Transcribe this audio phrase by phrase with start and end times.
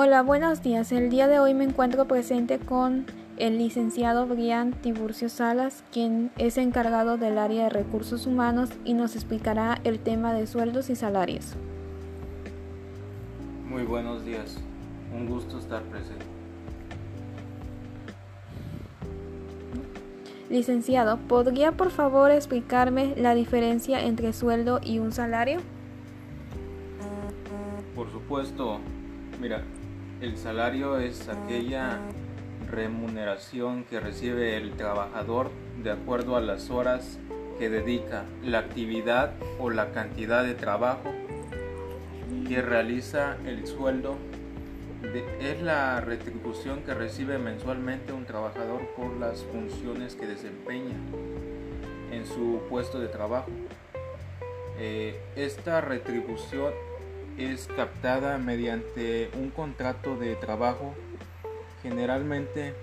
[0.00, 0.92] Hola, buenos días.
[0.92, 3.04] El día de hoy me encuentro presente con
[3.36, 9.16] el licenciado Brian Tiburcio Salas, quien es encargado del área de recursos humanos y nos
[9.16, 11.56] explicará el tema de sueldos y salarios.
[13.68, 14.58] Muy buenos días.
[15.12, 16.24] Un gusto estar presente.
[20.48, 25.58] Licenciado, ¿podría por favor explicarme la diferencia entre sueldo y un salario?
[27.96, 28.78] Por supuesto,
[29.40, 29.64] mira,
[30.20, 31.98] el salario es aquella
[32.70, 35.50] remuneración que recibe el trabajador
[35.82, 37.18] de acuerdo a las horas
[37.58, 41.12] que dedica, la actividad o la cantidad de trabajo
[42.46, 44.16] que realiza el sueldo
[45.40, 50.96] es la retribución que recibe mensualmente un trabajador por las funciones que desempeña
[52.10, 53.50] en su puesto de trabajo.
[54.80, 56.72] Eh, esta retribución
[57.38, 60.94] es captada mediante un contrato de trabajo
[61.82, 62.74] generalmente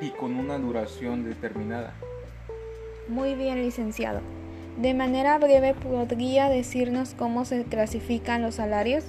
[0.00, 1.94] y con una duración determinada.
[3.08, 4.20] Muy bien, licenciado.
[4.78, 9.04] De manera breve, ¿podría decirnos cómo se clasifican los salarios?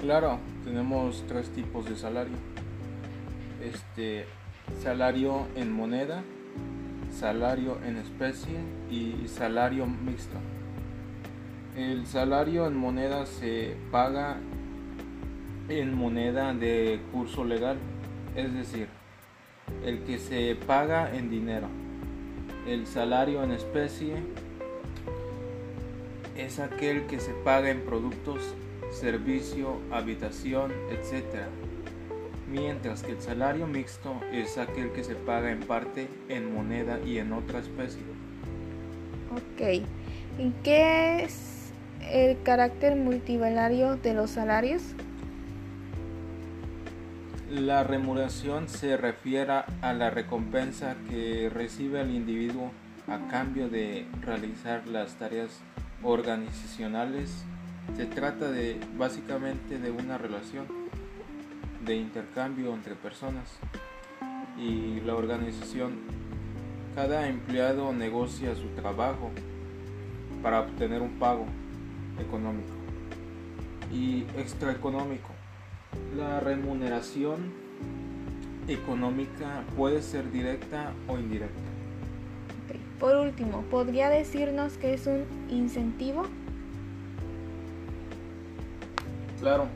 [0.00, 2.36] Claro, tenemos tres tipos de salario.
[3.62, 4.26] Este
[4.82, 6.22] salario en moneda,
[7.10, 8.58] salario en especie
[8.90, 10.36] y salario mixto.
[11.76, 14.36] El salario en moneda se paga
[15.68, 17.78] en moneda de curso legal,
[18.36, 18.86] es decir,
[19.84, 21.66] el que se paga en dinero.
[22.68, 24.14] El salario en especie
[26.36, 28.54] es aquel que se paga en productos
[28.92, 31.46] servicio, habitación, etc.
[32.48, 37.18] Mientras que el salario mixto es aquel que se paga en parte en moneda y
[37.18, 38.02] en otra especie.
[39.32, 39.84] Ok.
[40.38, 41.53] ¿Y qué es
[42.10, 44.82] el carácter multivalario de los salarios?
[47.50, 52.70] La remuneración se refiere a la recompensa que recibe el individuo
[53.06, 55.60] a cambio de realizar las tareas
[56.02, 57.44] organizacionales
[57.96, 60.66] se trata de básicamente de una relación
[61.84, 63.58] de intercambio entre personas
[64.58, 66.00] y la organización.
[66.96, 69.30] Cada empleado negocia su trabajo
[70.42, 71.46] para obtener un pago
[72.18, 72.72] económico
[73.92, 75.30] y extraeconómico.
[76.16, 77.52] La remuneración
[78.68, 81.60] económica puede ser directa o indirecta.
[82.98, 86.24] Por último, ¿podría decirnos qué es un incentivo?
[89.40, 89.66] Claro,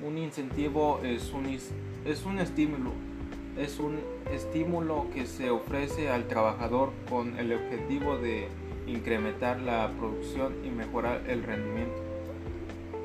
[0.00, 2.92] un incentivo es un, es un estímulo,
[3.58, 3.98] es un
[4.30, 8.48] estímulo que se ofrece al trabajador con el objetivo de
[8.86, 12.00] incrementar la producción y mejorar el rendimiento.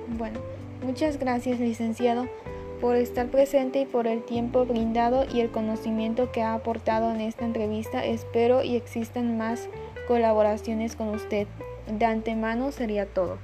[0.07, 0.39] Bueno,
[0.83, 2.27] muchas gracias licenciado
[2.81, 7.21] por estar presente y por el tiempo brindado y el conocimiento que ha aportado en
[7.21, 8.05] esta entrevista.
[8.05, 9.67] Espero y existan más
[10.07, 11.47] colaboraciones con usted.
[11.87, 13.37] De antemano sería todo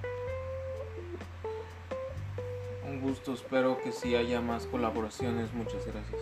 [3.04, 5.54] gusto, espero que si haya más colaboraciones.
[5.54, 6.22] Muchas gracias.